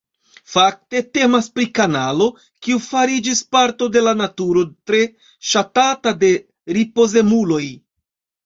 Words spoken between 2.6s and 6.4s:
kiu fariĝis parto de la naturo tre ŝatata de